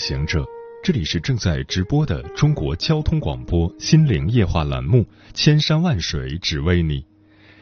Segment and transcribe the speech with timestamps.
[0.00, 0.46] 行者，
[0.82, 5.02] 这里是正在直播的中国交通广播心灵夜话栏目
[5.34, 7.02] 《千山万水只为你》，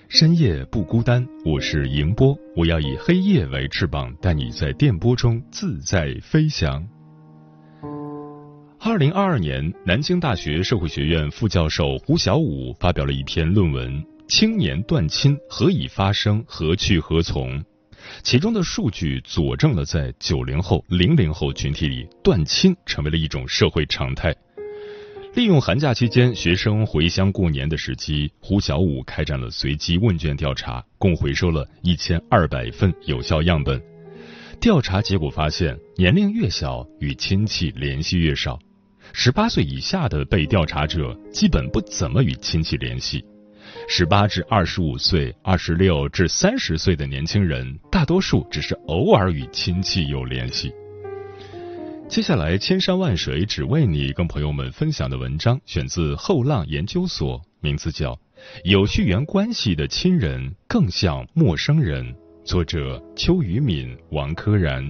[0.08, 6.86] 深夜不孤单，我是迎波，我要以黑夜为翅膀，带你在电波中自在飞翔。
[8.78, 13.92] 二零二二年，南京大学社会学院副教授胡小武发表了一篇论文
[14.28, 16.44] 《青年断亲何以发生？
[16.46, 17.58] 何去何从》。
[18.22, 24.34] 其中的数据佐证了，在九零后、零零后群体里，断亲成为了一种社会常态。
[25.34, 33.80] 利用寒假期间学生回乡过年的时机，胡小武开展了随机问卷调查，共回收了一千二百份有效样本。
[34.60, 38.58] 调查结果发现，年龄越小，与亲戚联系越少。
[39.12, 43.24] 十八岁以下的被调查者基本不怎么与亲戚联系。
[43.90, 50.70] 十八至二十五岁、二十六至三十岁的年轻人，大多数只是偶尔与亲戚有联系。
[52.06, 58.12] 接下来，千山万水只为你，跟朋友们分享的文章选自后浪研究所，名字叫
[58.62, 62.04] 《有血缘关系的亲人更像陌生人》，
[62.44, 64.86] 作者邱于敏、王柯然。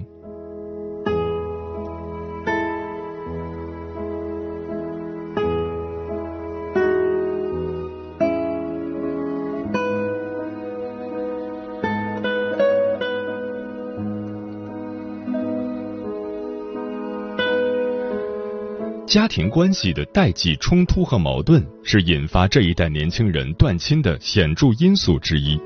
[19.08, 25.58] 家庭关系的代际冲突和矛盾是引发这一代年轻人断亲的显著因素之一。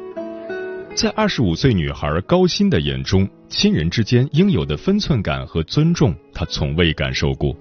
[0.94, 7.52] 在二十五岁女孩高鑫的眼中，亲人之间应有的分寸感和尊重，她从未感受过。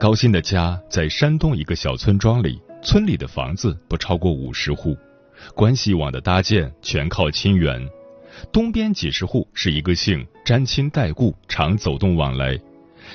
[0.00, 4.96] 高鑫的家在山东一个小村庄里，村里的房子不超过五十户，
[5.54, 7.86] 关系网的搭建全靠亲缘。
[8.50, 12.58] 东边几十户是一个姓，沾亲带故，常走动往来。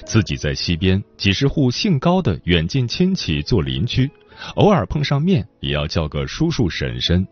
[0.04, 4.10] 自己在西边，几十户姓高的远近亲戚做邻居，
[4.56, 7.26] 偶尔碰上面也要叫个叔叔婶婶。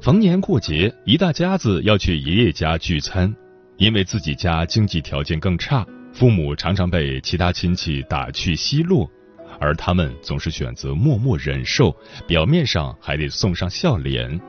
[0.00, 3.34] 逢年过节，一大家子要去爷爷家聚餐，
[3.76, 9.10] 因为自己家经济条件更差，父母常常被其他亲戚打去奚落，
[9.58, 11.94] 而他们总是选择默默忍受，
[12.26, 14.40] 表面上还得送上笑脸。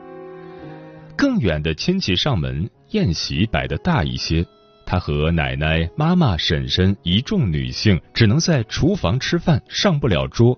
[1.16, 4.44] 更远的亲戚上门，宴席摆得大一些。
[4.92, 10.54] 他和奶奶、妈妈、婶婶一众女性只能在厨房吃饭，上不了桌。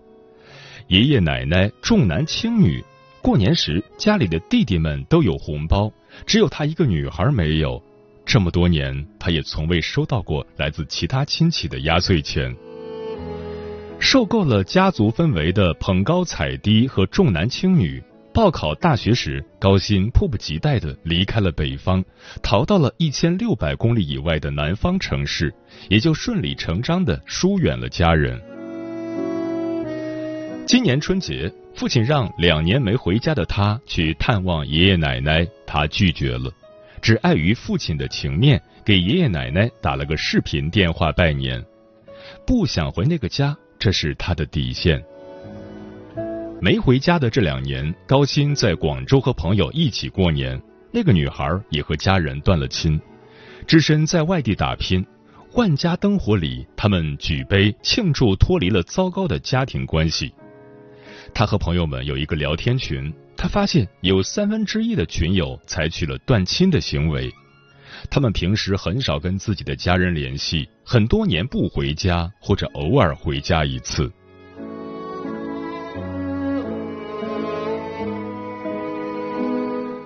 [0.89, 2.83] 爷爷奶奶重男轻女，
[3.23, 5.89] 过年时家里的弟弟们都有红包，
[6.27, 7.81] 只有他一个女孩没有。
[8.27, 12.53] 这么多年，他也从未收到过来自其他亲戚的压岁钱。
[14.01, 18.03] 受够了家族氛围的捧高踩低和重男轻女。
[18.35, 22.05] 报考大学时，高鑫迫不及待地离开了北方，
[22.43, 25.55] 逃到了一千六百公里以外的南方城市，
[25.89, 28.37] 也就顺理成章地疏远了家人。
[30.67, 36.51] 今年春节，父亲让两年没回家的他去探望爷爷奶奶，他拒绝了，
[37.01, 41.65] 只碍于父亲的情面，给爷爷奶奶打了个视频电话拜年。
[42.45, 45.01] 不想回那个家，这是他的底线。
[46.65, 50.59] 没回家的这两年，高鑫在广州和朋友一起过年。
[50.91, 52.99] 那个女孩也和家人断了亲，
[53.67, 55.05] 只身在外地打拼。
[55.53, 60.33] 万家灯火里，他们举杯庆祝脱离了糟糕的家庭关系。
[61.35, 67.31] 他和朋友们有一个聊天群，他发现有三分之一的群友采取了断亲的行为。
[68.09, 74.11] 他们平时很少跟自己的家人联系，很多年不回家，或者偶尔回家一次。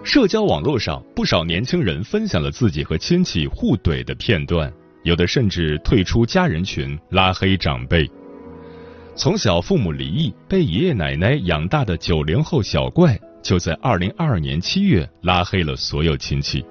[0.09, 4.73] 社交网络上，不少年轻人分享了自己和亲戚互怼的片段，
[5.03, 8.11] 有的甚至退出家人群，拉黑长辈。
[9.15, 16.65] 从小父母离异，被爷爷奶奶养大的九零后小怪，就在二零二二年七月拉黑了所有亲戚。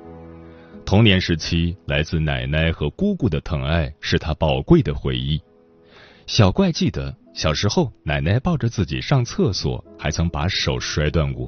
[0.84, 5.40] 童年时期，来自奶奶和姑姑的疼爱是他宝贵的回忆。
[6.26, 11.48] 小怪记得小时候，奶奶抱着自己上厕所，还曾把手摔断过。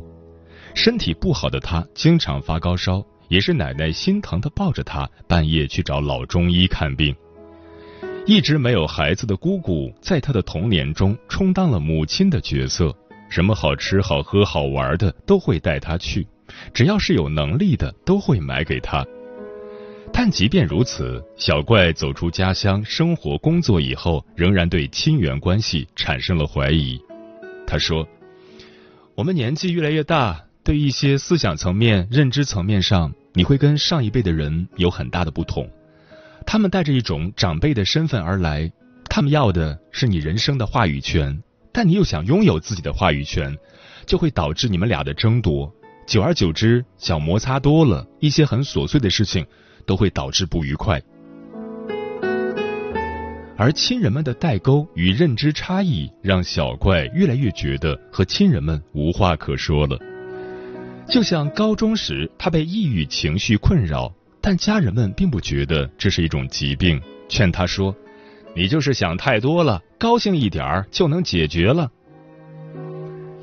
[0.81, 7.14] 身体不好的他经常发高烧，也是奶奶心疼的抱着他，半夜去找老中医看病。
[8.26, 12.96] 一直没有孩子的姑姑，在他的童年中充当了母亲的角色，
[13.30, 16.26] 什么好吃好喝好玩的都会带他去，
[16.74, 19.06] 只要是有能力的都会买给他。
[20.14, 26.98] 但即便如此，小怪走出家乡生活工作以后，仍然对亲缘关系产生了怀疑。
[27.68, 28.08] 他说
[29.14, 35.69] ：“我们年纪越来越大，对一些思想层面、认知层面上，你会跟上一辈的人有很大的不同。
[36.45, 38.71] 他们带着一种长辈的身份而来，
[39.09, 41.41] 他们要的是你人生的话语权，
[41.71, 43.57] 但你又想拥有自己的话语权，
[44.06, 45.73] 就会导致你们俩的争夺。
[46.06, 49.45] 久而久之，小摩擦多了，一些很琐碎的事情。”
[49.85, 51.01] 都会导致不愉快，
[53.57, 59.97] 而亲人们的代沟与认知差异，让小怪越来越觉得和亲人们无话可说了。
[61.09, 67.95] 就像高中时，他被抑郁情绪困扰，但家人们并不觉得这是一种疾病，劝他说
[68.56, 71.89] ：“你就是想太多了，高兴一点儿就能解决了。”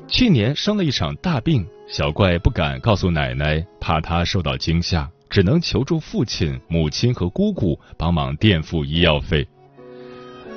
[0.07, 5.09] 去年生了一场大病，小怪不敢告诉奶奶，怕她受到惊吓。
[5.29, 9.45] 只能求助父亲、母亲和姑姑帮忙垫付医药费。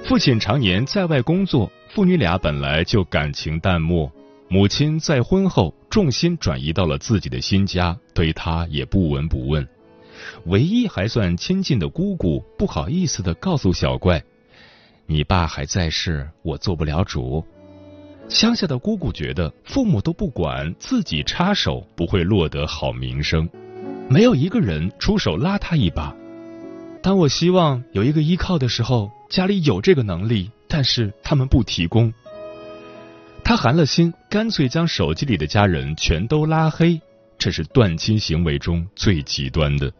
[0.04, 4.08] 父亲常年在外工作，父女俩本来就感情淡漠。
[4.48, 9.66] 母亲再婚后，重心转移到了自己的新家，对他也不闻不问。
[10.46, 14.22] 唯一还算亲近的姑姑不好意思的告诉小怪
[15.06, 17.44] ：“你爸还在世，我做不了主。”
[18.28, 23.48] 乡下的姑姑觉得父母都不管，自己插手不会落得好名声。
[24.08, 26.14] 没有一个人出手拉他一把。
[27.02, 32.12] 当我希望有一个依靠的时候，家里有这个能力，但是他们不提供。
[33.50, 37.00] 他寒了心，干脆将手机里的家人全都拉黑。
[37.36, 39.92] 这是断亲行为中最极端的。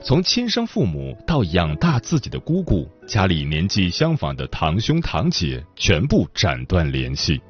[0.00, 7.42] 从亲生父母到养大自己的姑姑，家里年纪相仿的堂兄堂姐，全部斩断联系。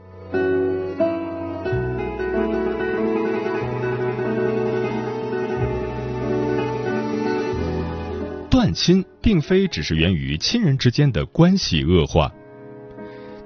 [8.50, 12.32] 断亲并非只是源于亲人之间的关系恶化，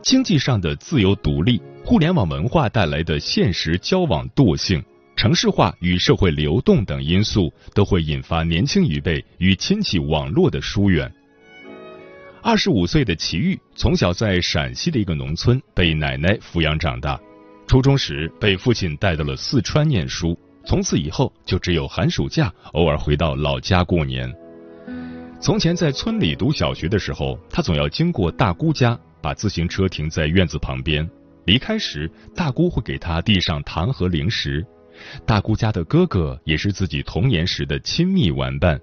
[0.05, 4.85] 经济上的自由独立、互联网文化带来的现实交往惰性、
[5.17, 11.11] 城市化与社会流动等因素，都会引发年轻一辈与亲戚网络的疏远。
[12.43, 17.19] 二十五岁的齐豫从小在陕西的一个农村被奶奶抚养长大，
[17.67, 24.31] 初中时被父亲带到了四川念书，从此以后就只有寒暑假偶尔回到老家过年。
[25.41, 31.09] 从前在村里读小学的时候，他总要经过大姑家，把自行车停在院子旁边。
[31.47, 34.63] 离开时，大姑会给他递上糖和零食。
[35.25, 38.79] 大姑家的哥哥也是自己童年时的亲密玩伴。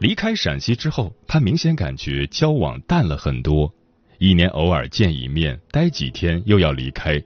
[0.00, 3.72] 离开陕西之后，他明显感觉交往淡了很多，
[4.18, 7.18] 一年偶尔见一面，待几天又要离开。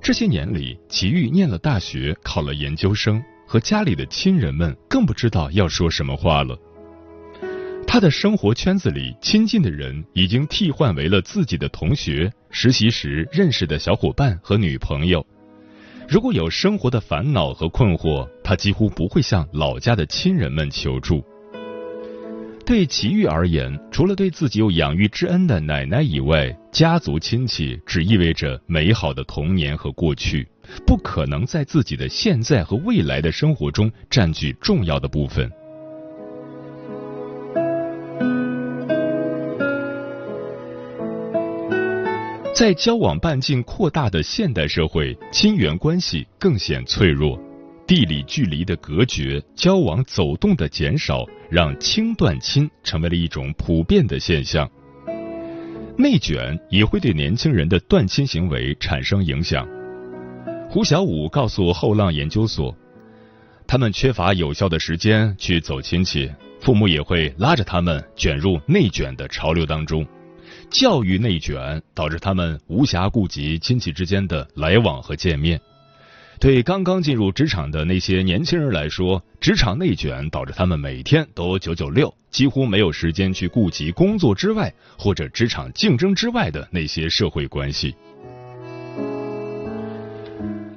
[0.00, 6.58] 这些年里，齐豫念了大学，考了研究生，和家里的亲人们更不知道要说什么话了。
[7.92, 15.26] 他的生活圈子里亲近的人已经替换为了自己的同学、实习时认识的小伙伴和女朋友。
[16.08, 21.20] 如果有生活的烦恼和困惑，他几乎不会向老家的亲人们求助。
[22.64, 30.46] 对齐豫而言，除了对自己有养育之恩的奶奶以外，家族亲戚只意味着美好的童年和过去，
[30.86, 35.50] 不可能在自己的现在和未来的生活中占据重要的部分。
[42.60, 47.40] 在交往半径扩大的现代社会，亲缘关系更显脆弱，
[47.86, 54.70] 地理距离的隔绝、交往走动的减少，让轻断亲成为了一种普遍的现象。
[55.96, 59.66] 内卷也会对年轻人的断亲行为产生影响。
[60.68, 62.76] 胡小武告诉后浪研究所，
[63.66, 70.06] 他们缺乏有效的时间去走亲戚，父母也会拉着他们卷入内卷的潮流当中。
[70.70, 75.60] 教育内卷导致他们无暇顾及亲戚之间的来往和见面。
[76.38, 87.94] 对刚刚进入职场的那些年轻人来说，职场内卷导致他们每天都九九六，几乎没有时间去顾及工作之外或者职场竞争之外的那些社会关系。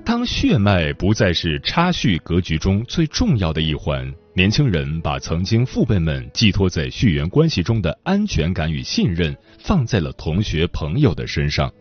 [0.04, 4.14] 当血脉不再是差序格局中最重要的一环。
[4.36, 11.72] 年轻人把曾经父辈们寄托在血缘关系中的安全感与信任放在了同学朋友的身上，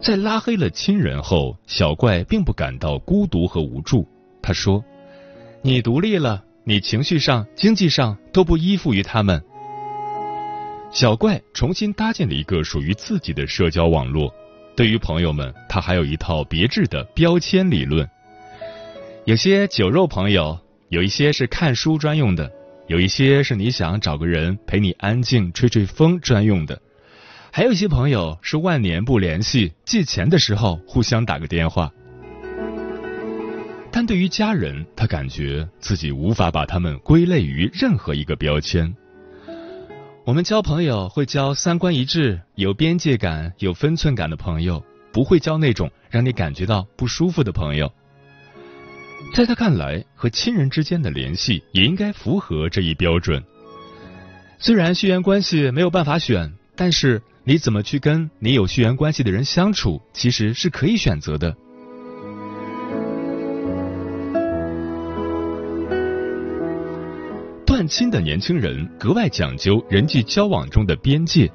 [0.00, 4.08] 在拉黑了亲人后，小怪并不感到孤独和无助。
[4.40, 4.82] 他说
[5.60, 9.38] ：“你独立了，你情绪上、经济上都不依附于他们。
[10.90, 14.34] 小怪重新搭建了一个属于自己的社交网络。
[14.74, 18.08] 对于朋友们，他还有一套别致的标签理论。
[19.26, 20.58] 有些酒肉朋友，
[20.88, 22.50] 有一些是看书专用的，
[22.86, 26.80] 有一些是你想找个人陪你安静吹吹风专用的，
[27.52, 31.92] 还有一些朋友是万年不联系，借钱的时候互相打个电话。
[33.90, 38.94] 但对于家人，他感觉自己无法把他们归类于任何一个标签。
[40.24, 47.92] 我们交朋友会交三观一致、有边界感、有分寸感的朋友，不会交那种让你感觉到不舒服的朋友。
[49.34, 53.42] 在他看来，和亲人之间的联系也应该符合这一标准。
[54.58, 61.54] 虽然血缘关系没有办法选，但是你怎么去跟你有血缘关系的人相处，其实是可以选择的。
[67.66, 71.52] 断亲的年轻人格外讲究人际交往中的边界。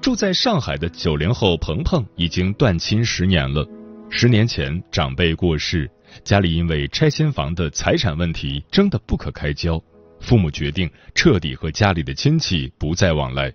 [0.00, 3.66] 住在上海的九零后鹏鹏已经断亲十年了。
[4.08, 5.90] 十年前长辈过世，
[6.24, 9.82] 家里因为拆迁房的财产问题争得不可开交，
[10.20, 13.52] 父母决定彻底和家里的亲戚不再往来。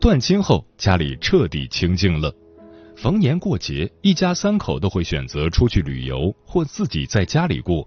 [0.00, 2.34] 断亲后，家里彻底清静了。
[2.96, 7.86] 逢年过节，一家三口都会选择出去旅游，或自己在家里过。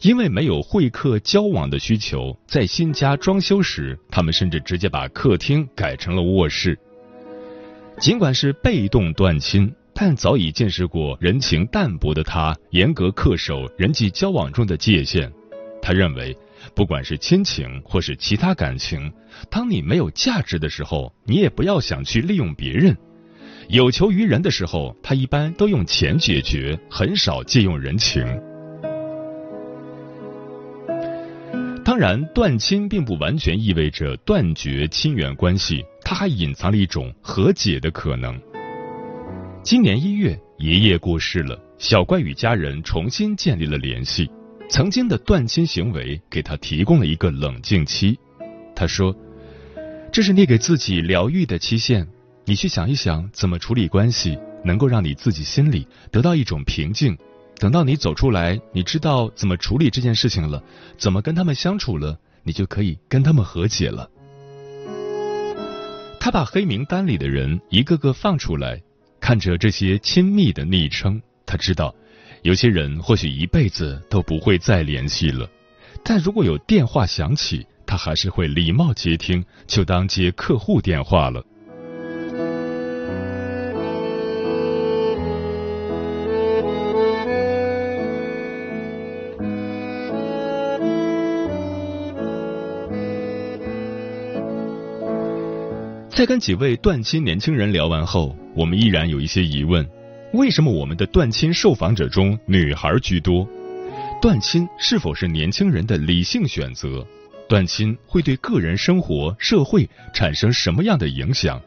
[0.00, 6.76] 因为没有会客交往的需求，在新家装修时，他们甚至直接把客厅改成了卧室。
[8.00, 9.72] 尽管是被动断亲，
[10.04, 15.32] 但早已见识过人情淡薄的他，严格恪守人际交往中的界限。
[15.80, 16.36] 他认为，
[16.74, 19.12] 不管是亲情或是其他感情，
[19.48, 22.96] 当你没有价值的时候，你也不要想去利用别人。
[23.68, 28.26] 有求于人的时候，他一般都用钱解决，很少借用人情。
[31.84, 38.36] 当然，断亲并不完全意味着断绝亲缘关系，它还隐藏了一种和解的可能。
[39.64, 44.28] 今年一月，爷爷过世了，小怪与家人重新建立了联系。
[44.68, 48.18] 曾经的断亲行为给他提供了一个冷静期。
[48.74, 49.14] 他说
[50.10, 52.08] ：“这是你给自己疗愈的期限，
[52.44, 57.16] 你去想一想怎么处理关系，能够让你自己心里得到一种平静。”
[57.60, 60.60] 等到你走出来，你知道怎么处理这件事情了，
[60.98, 64.10] 怎么跟他们相处了，你就可以跟他们和解了。
[66.18, 68.82] 他把黑名单里的人一个个放出来，
[69.22, 71.94] 看着这些亲密的昵称，他知道
[72.42, 75.48] 有些人或许一辈子都不会再联系了，
[76.04, 81.42] 但如果有电话响起，他还是会礼貌接听，就当接客户电话了。
[96.14, 99.88] 在跟几位断亲年轻人聊完后，我们依然有一些疑问：
[100.34, 103.48] 为什么我们的断亲受访者中女孩居多？
[104.20, 107.04] 断亲是否是年轻人的理性选择？
[107.48, 111.60] 断亲会对个人生活、社会产生什么样的影响？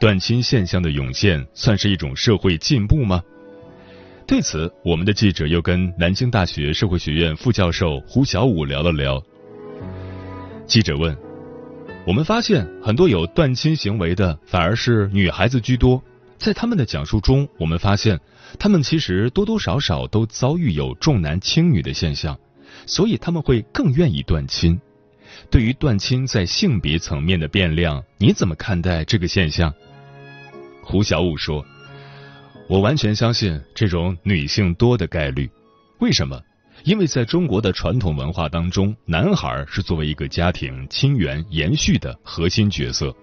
[0.00, 3.22] 断亲现象的涌现算是一种社会进步吗？
[4.26, 9.22] 对此，我们的记者又跟南京大学社会学院副教授胡小武聊了聊。
[10.66, 11.27] 记者问。
[12.08, 16.02] 我们发现很多有断亲行为的反而是女孩子居多，
[16.38, 18.18] 在他们的讲述中，我们发现
[18.58, 22.38] 他们其实多多少少都遭遇有重男轻女的现象，
[22.86, 24.80] 所以他们会更愿意断亲。
[25.50, 29.70] 对于断亲在性别层面的变量，你怎么看待这个现象？
[30.82, 31.62] 胡小武说
[32.70, 35.50] ：“我完全相信这种女性多的概率，
[35.98, 36.40] 为什么？”
[36.84, 43.14] 因为在中国的传统文化当中，男孩是作为一个家庭亲缘延续的核心角色。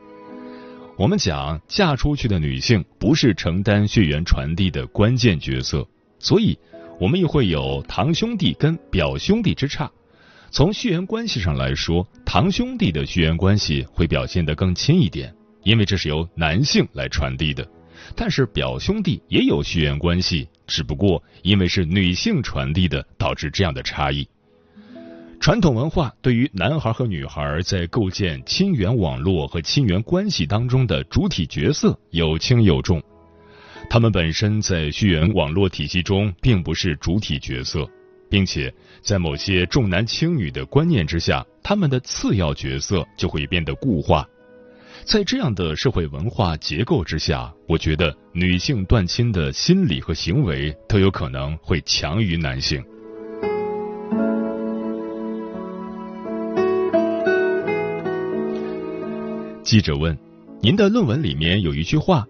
[0.97, 5.85] 我们讲嫁出去的女性不是承担血缘传递的关键角色，
[6.19, 6.57] 所以
[6.99, 9.91] 我们又会有堂兄弟跟表兄弟之差。
[10.51, 15.33] 从血缘关系上来说，堂兄弟的血缘关系会表现得更亲一点，
[15.63, 17.67] 因为这是由男性来传递的。
[18.15, 20.47] 但是表兄弟也有血缘关系。
[20.67, 24.27] 只不过因为是女性传递的，导致这样的差异。
[25.39, 32.99] 传统文化对于男孩和女孩在构建亲缘网络和亲缘关系当中的主体角色有轻有重，
[33.89, 37.87] 他们本身在血缘网络体系中并不是主体角色，
[38.27, 44.27] 并且在某些重男轻女的观念之下，他们的次要角色就会变得固化。
[45.05, 52.83] 在这样的社会文化结构之下我觉得女性断亲的心理和行为都有可能会强于男性。
[59.61, 60.17] 记者问
[60.59, 62.25] 您的论文里面有一句话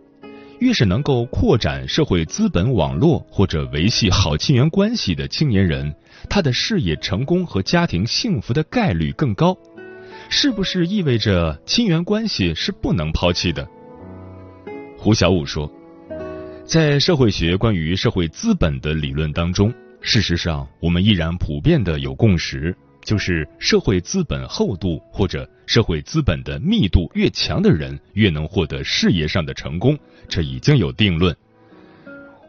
[0.59, 5.95] 越是能够扩展社会资本网络或者维系好亲缘关系的青年人
[6.29, 9.57] 他的事业成功和家庭幸福的概率更高。
[10.29, 13.67] 是不是意味着亲缘关系是不能抛弃的？”
[14.97, 15.71] 胡小武说
[16.65, 29.95] ：“在社会学关于社会资本的理论当中，事实上我们依然普遍的有共识。”就是社会资本厚度或者社会资本的密度越强的人，越能获得事业上的成功，
[30.27, 31.35] 这已经有定论。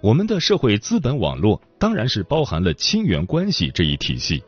[0.00, 4.42] 我们的社会资本网络当然是包含了亲缘关系这一体系，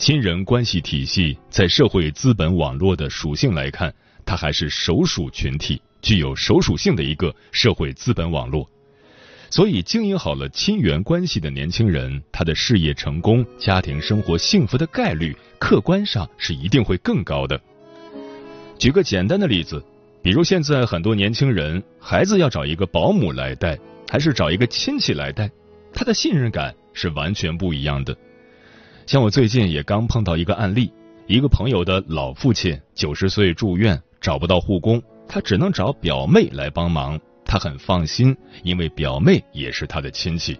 [0.00, 8.66] 亲人关系体系在社会资本网络的属性来看，它还是首属群体，具有首属性的一个社会资本网络。
[9.50, 17.60] 所以，经营好了亲缘关系的年轻人，他的事业成功、家庭生活幸福的概率，客观上是一定会更高的。
[18.78, 19.84] 举个简单的例子，
[20.22, 23.78] 比如现在很多年轻人，孩子要找一个保姆来带，
[24.08, 25.50] 还是找一个亲戚来带，
[25.92, 28.16] 他的信任感是完全不一样的。
[29.10, 30.92] 像我最近也刚碰到一个案例，
[31.26, 37.18] 一个朋友的老父亲九十岁住院，找不到护工，他只能找表妹来帮忙。
[37.44, 40.56] 他很放心，因为表妹也是他的亲戚。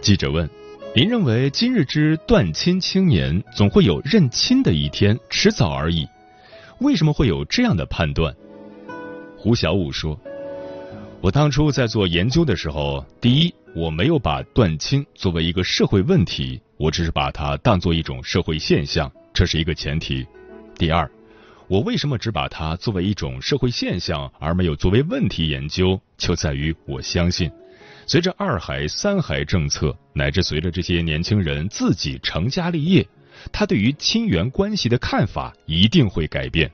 [0.00, 0.48] 记者问
[0.96, 6.08] ：“您认为今日之断亲青年总会有认亲的一天，迟早而已？
[6.78, 8.34] 为什么会有这样的判断？”
[9.36, 10.18] 胡小武说
[11.22, 20.24] ：“我当初在做研究的时候，第一，我没有把断亲作为一个社会问题，我只是把它当做一种社会现象，这是一个前提。”
[20.78, 21.10] 第二，
[21.66, 26.00] 我为什么只把它作为一种社会现象，而没有作为问题研究？
[26.16, 27.50] 就在于我相信，
[28.06, 33.04] 随着二孩、三孩政策，乃至随着这些年轻人自己成家立业，
[33.50, 36.70] 他对于亲缘关系的看法一定会改变。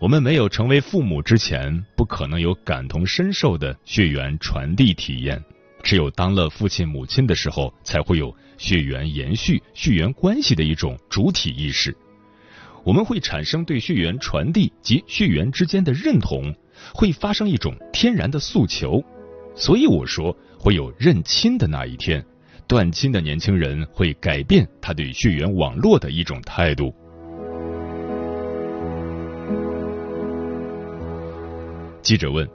[0.00, 5.36] 我们没有成为父母之前，不可能有感同身受的血缘传递体验；
[5.82, 11.96] 只有当了父亲母亲的时候，才会有血缘延续、血缘关系的一种主体意识。
[12.84, 16.54] 我们会产生对血缘传递及血缘之间的认同，
[16.94, 19.02] 会发生一种天然的诉求，
[19.56, 22.24] 所以我说会有认亲的那一天，
[22.68, 26.94] 断亲的年轻人会改变他对血缘网络的一种态度。
[32.08, 32.48] 记者问：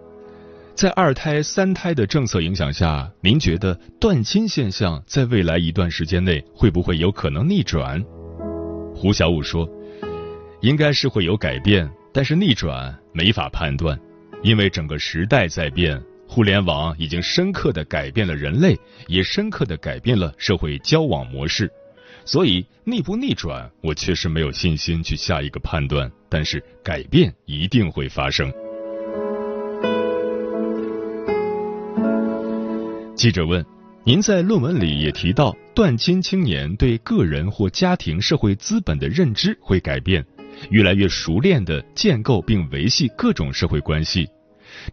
[0.74, 8.04] 在二胎、三胎的政策影响下，您觉得断亲现象在未来一段时间内会不会有可能逆转？
[8.96, 9.70] 胡小武说。
[10.62, 13.96] 应该是会有改变，但是逆转没法判断，
[14.42, 21.70] 因为整个时代在变，互联网已经深刻的改变了人类，也深刻的改变了社会交往模式，
[22.26, 28.52] 所以逆不逆转，我确实没有信心去下一个判断，但是改变一定会发生。
[33.24, 33.66] 记者问
[34.04, 40.22] ：“您在论文里也提到，断亲青年对个人或家庭社会资本的认知会改变。”
[40.72, 44.28] 越来越熟练的建构并维系各种社会关系，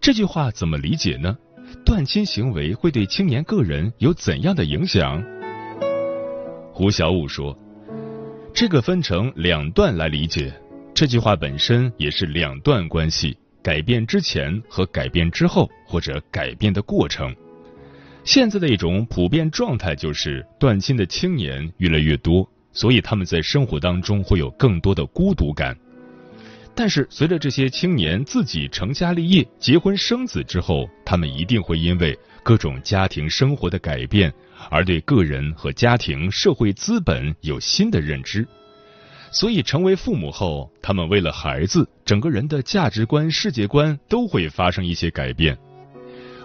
[0.00, 1.36] 这句话怎么理解呢？
[1.84, 5.20] 断亲行为会对青年个人有怎样的影响？
[6.72, 7.58] 胡小武说
[8.54, 10.54] ：“这个分成两段来理解，
[10.94, 17.34] 这句话本身也是两段关系，改变之前和改变之后，或者改变的过程。
[18.24, 25.76] 现在的一种普遍状态就是断亲的青年越来越多。”所以他们在生活当中会有更多的孤独感，
[26.72, 34.32] 但是随着这些青年自己成家立业、结婚生子之后，他们一定会因为各种家庭生活的改变，
[34.70, 38.46] 而对个人和家庭、社会资本有新的认知。
[39.32, 45.58] 所以成为父母后，他们为了孩子，整个人的价值观、世界观都会发生一些改变。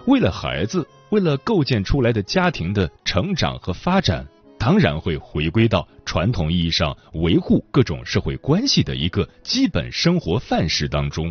[0.08, 4.26] 为了孩子，为了构建出来的家庭的成长和发展。
[4.58, 11.30] 当然会回归到传统意义上维护各种社会关系的一个基本生活范式当中，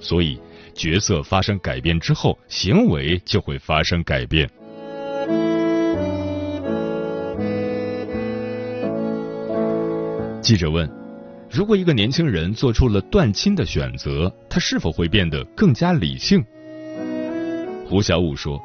[0.00, 0.40] 所以
[0.72, 4.48] 角色发生改变之后，行为就会发生改变。
[10.40, 10.88] 记者问：
[11.50, 16.42] 如果一个年轻人做出了断亲的选择，他是否会变得更加理性？
[17.84, 18.62] 胡小武说。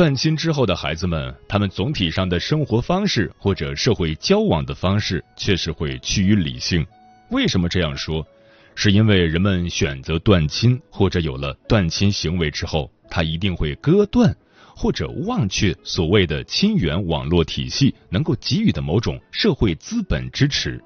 [0.00, 6.86] 断亲之后的孩子们，他们总体上的生活方式或者社会交往的方式确实会趋于理性。
[7.28, 8.26] 为什么这样说？
[8.74, 14.34] 是因为人们选择断亲或者有了断亲行为之后，他一定会割断，
[14.74, 20.82] 或者忘却所谓的亲缘网络体系能够给予的某种社会资本支持。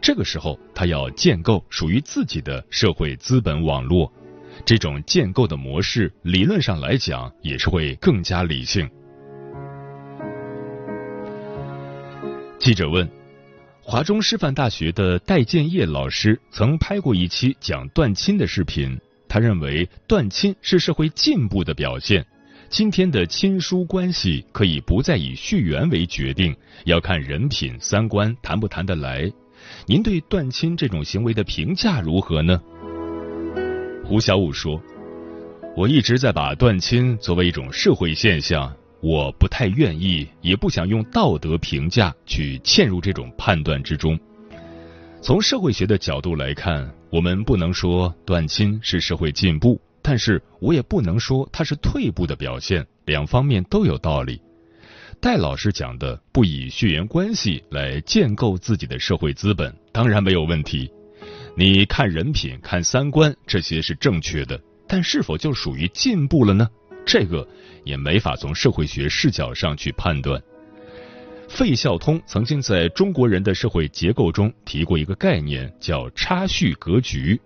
[0.00, 4.10] 这个时候，他要建构属于自己的社会资本网络。
[4.64, 8.88] 这种建构的模式，理论上来讲，也是会更加理性。
[12.58, 13.08] 记者问：
[13.82, 22.24] 华中师范大学的戴建业老师曾拍过一期讲断亲的视频，他认为断亲是社会进步的表现。
[22.68, 29.28] 今天的亲疏关系可以不再以血缘为决定，要看人品、三观谈不谈得来。
[29.86, 32.60] 您对断亲这种行为的评价如何呢？
[34.10, 34.82] 胡小武说
[35.76, 44.18] ：“我一直在把断亲作为一种社会现象，我不太愿意，也不想用道德评价去嵌入这种判断之中。
[45.22, 54.42] 从社会学的角度来看，我们不能说断亲是社会进步，但是我也不能说它是退步的表现，两方面都有道理。”
[55.22, 60.90] 戴老师讲的不以血缘关系来建构自己的社会资本，当然没有问题。
[61.60, 66.66] 你看人品、看三观，这些是正确的，但是否就属于进步了呢？
[67.04, 67.46] 这个
[67.84, 70.42] 也没法从社会学视角上去判断。
[71.50, 77.38] 费孝通曾经在中国人的社会结构中提过一个概念，叫差序格局。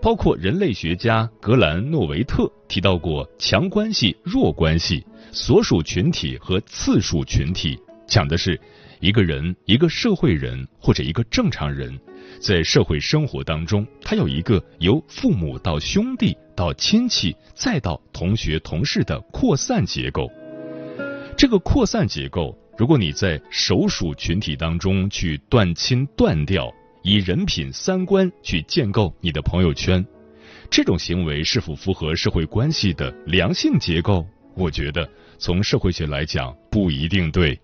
[0.00, 5.04] 包括人类学家格兰诺维特提到过强关系、弱关系。
[5.32, 7.76] 所属群体和次属群体
[8.10, 8.60] 讲的是
[8.98, 11.96] 一个人、一个社会人或者一个正常人，
[12.40, 20.28] 在社会生活当中，他有一个由父母到兄弟到亲戚再到同学同事的扩散结构。
[21.36, 26.68] 这个扩散结构，如果你在首属群体当中去断亲断掉，
[27.04, 30.04] 以人品三观去建构你的朋友圈，
[30.68, 34.26] 这种行为是否符合社会关系的良性结构？
[34.56, 35.08] 我觉得。
[35.42, 37.58] 从社会学来讲，不一定对。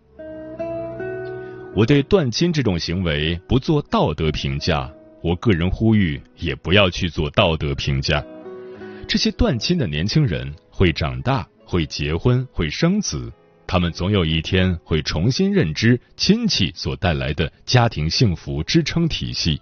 [1.76, 4.90] 我对断亲这种行为不做道德评价，
[5.22, 8.24] 我个人呼吁也不要去做道德评价。
[9.06, 13.30] 这些断亲的年轻人会长大，会结婚，会生子，
[13.66, 19.60] 他们总有一天会重新认知亲戚所带来的家庭幸福支撑体系，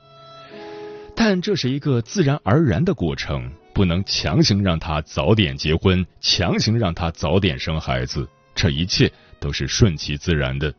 [1.17, 3.51] 但这是一个自然而然的过程。
[3.75, 10.73] 不能强行让他早点结婚，强行让他早点生孩子，这一切都是顺其自然的。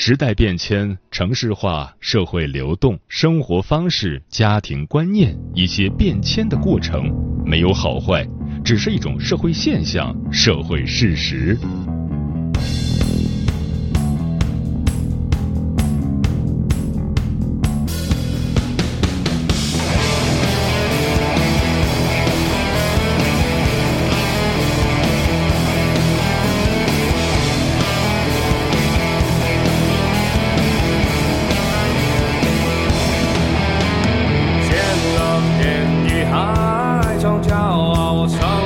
[0.00, 7.12] 时代变迁、城市化、社会流动、生活方式、家庭观念一些变迁的过程，
[7.44, 8.24] 没有好坏，
[8.64, 11.58] 只是一种社会现象、社会事实。
[38.34, 38.57] house.